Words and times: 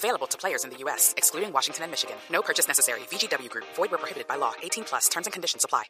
Available 0.00 0.26
to 0.28 0.38
players 0.38 0.64
in 0.64 0.70
the 0.70 0.78
U.S., 0.84 1.12
excluding 1.18 1.52
Washington 1.52 1.84
and 1.84 1.90
Michigan. 1.90 2.16
No 2.32 2.40
purchase 2.40 2.66
necessary. 2.66 3.00
VGW 3.10 3.50
Group. 3.50 3.66
Void 3.76 3.90
where 3.90 3.98
prohibited 3.98 4.26
by 4.26 4.36
law. 4.36 4.52
18 4.62 4.84
plus. 4.84 5.10
Terms 5.10 5.26
and 5.26 5.32
conditions 5.34 5.62
apply. 5.62 5.84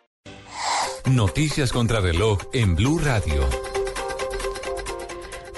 Noticias 1.07 1.73
contra 1.73 2.01
reloj 2.01 2.41
en 2.53 2.75
Blue 2.75 2.99
Radio. 2.99 3.49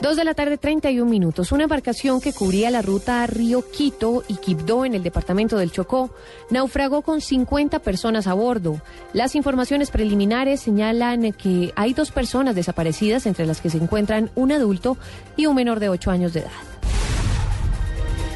Dos 0.02 0.16
de 0.16 0.24
la 0.24 0.34
tarde, 0.34 0.58
31 0.58 1.08
minutos. 1.08 1.52
Una 1.52 1.62
embarcación 1.62 2.20
que 2.20 2.32
cubría 2.32 2.70
la 2.70 2.82
ruta 2.82 3.24
Río 3.26 3.64
Quito 3.70 4.24
y 4.28 4.34
Quibdó 4.34 4.84
en 4.84 4.94
el 4.94 5.02
departamento 5.02 5.56
del 5.56 5.70
Chocó 5.70 6.10
naufragó 6.50 7.02
con 7.02 7.20
50 7.20 7.78
personas 7.78 8.26
a 8.26 8.34
bordo. 8.34 8.82
Las 9.12 9.34
informaciones 9.34 9.90
preliminares 9.90 10.60
señalan 10.60 11.32
que 11.32 11.72
hay 11.76 11.94
dos 11.94 12.10
personas 12.10 12.54
desaparecidas, 12.54 13.26
entre 13.26 13.46
las 13.46 13.60
que 13.60 13.70
se 13.70 13.78
encuentran 13.78 14.30
un 14.34 14.52
adulto 14.52 14.98
y 15.36 15.46
un 15.46 15.54
menor 15.54 15.78
de 15.78 15.88
8 15.88 16.10
años 16.10 16.32
de 16.32 16.40
edad. 16.40 16.81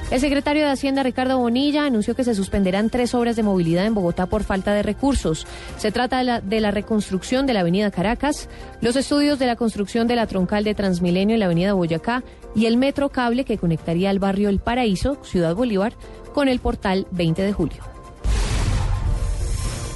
El 0.08 0.20
secretario 0.20 0.64
de 0.64 0.70
Hacienda, 0.70 1.02
Ricardo 1.02 1.36
Bonilla, 1.38 1.84
anunció 1.84 2.14
que 2.14 2.22
se 2.22 2.36
suspenderán 2.36 2.90
tres 2.90 3.12
obras 3.12 3.34
de 3.34 3.42
movilidad 3.42 3.86
en 3.86 3.94
Bogotá 3.94 4.26
por 4.26 4.44
falta 4.44 4.72
de 4.72 4.84
recursos. 4.84 5.48
Se 5.78 5.90
trata 5.90 6.40
de 6.40 6.60
la, 6.60 6.70
reconstrucción 6.70 7.44
de 7.44 7.54
la 7.54 7.60
avenida 7.60 7.90
Caracas, 7.90 8.48
los 8.80 8.94
estudios 8.94 9.40
de 9.40 9.46
la 9.46 9.56
construcción 9.56 10.06
de 10.06 10.14
la 10.14 10.28
troncal 10.28 10.62
de 10.62 10.76
Transmilenio 10.76 11.34
en 11.34 11.40
la 11.40 11.46
avenida 11.46 11.72
Boyacá 11.72 12.22
y 12.54 12.66
el 12.66 12.76
metro 12.76 13.08
cable 13.08 13.44
que 13.44 13.58
conectaría 13.58 14.10
al 14.10 14.20
barrio 14.20 14.48
El 14.48 14.60
Paraíso, 14.60 15.18
Ciudad 15.24 15.56
Bolívar, 15.56 15.94
con 16.32 16.46
el 16.46 16.60
portal 16.60 17.08
20 17.10 17.42
de 17.42 17.52
julio. 17.52 17.95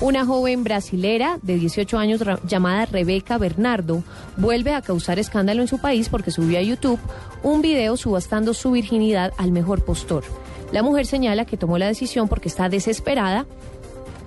Una 0.00 0.24
joven 0.24 0.64
brasilera 0.64 1.38
de 1.42 1.56
18 1.56 1.98
años 1.98 2.22
llamada 2.46 2.86
Rebeca 2.86 3.36
Bernardo 3.36 4.02
vuelve 4.38 4.72
a 4.72 4.80
causar 4.80 5.18
escándalo 5.18 5.60
en 5.60 5.68
su 5.68 5.78
país 5.78 6.08
porque 6.08 6.30
subió 6.30 6.58
a 6.58 6.62
YouTube 6.62 6.98
un 7.42 7.60
video 7.60 7.98
subastando 7.98 8.54
su 8.54 8.70
virginidad 8.70 9.34
al 9.36 9.52
mejor 9.52 9.84
postor. 9.84 10.24
La 10.72 10.82
mujer 10.82 11.04
señala 11.04 11.44
que 11.44 11.58
tomó 11.58 11.76
la 11.76 11.86
decisión 11.86 12.28
porque 12.28 12.48
está 12.48 12.70
desesperada 12.70 13.44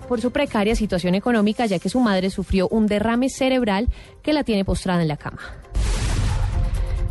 por 0.08 0.22
su 0.22 0.30
precaria 0.30 0.76
situación 0.76 1.16
económica 1.16 1.66
ya 1.66 1.80
que 1.80 1.90
su 1.90 2.00
madre 2.00 2.30
sufrió 2.30 2.68
un 2.68 2.86
derrame 2.86 3.30
cerebral 3.30 3.88
que 4.22 4.34
la 4.34 4.44
tiene 4.44 4.66
postrada 4.66 5.02
en 5.02 5.08
la 5.08 5.18
cama. 5.18 5.63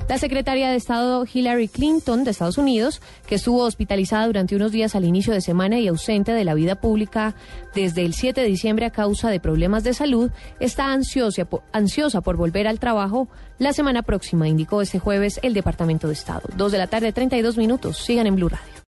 La 0.09 0.19
secretaria 0.19 0.69
de 0.69 0.77
Estado 0.77 1.25
Hillary 1.33 1.69
Clinton 1.69 2.25
de 2.25 2.33
Estados 2.33 2.59
Unidos, 2.59 3.01
que 3.27 3.37
estuvo 3.37 3.63
hospitalizada 3.63 4.27
durante 4.27 4.57
unos 4.57 4.73
días 4.73 4.95
al 4.95 5.05
inicio 5.05 5.33
de 5.33 5.41
semana 5.41 5.79
y 5.79 5.89
ausente 5.89 6.33
de 6.33 6.45
la 6.45 6.55
vida 6.55 6.75
pública 6.75 7.35
desde 7.75 8.05
el 8.05 8.13
7 8.13 8.41
de 8.41 8.47
diciembre 8.47 8.85
a 8.85 8.91
causa 8.91 9.31
de 9.31 9.41
problemas 9.41 9.85
de 9.85 9.95
salud, 9.95 10.31
está 10.61 10.93
ansiosa, 10.93 11.47
ansiosa 11.73 12.21
por 12.21 12.37
volver 12.37 12.67
al 12.67 12.79
trabajo 12.79 13.29
la 13.59 13.73
semana 13.73 14.03
próxima, 14.03 14.49
indicó 14.49 14.83
este 14.83 14.99
jueves 14.99 15.41
el 15.43 15.55
Departamento 15.55 16.09
de 16.09 16.15
Estado. 16.15 16.43
Dos 16.57 16.73
de 16.73 16.79
la 16.79 16.89
tarde, 16.89 17.13
32 17.13 17.57
minutos. 17.57 17.99
Sigan 17.99 18.27
en 18.27 18.37
Blue 18.37 18.49
Radio. 18.49 18.72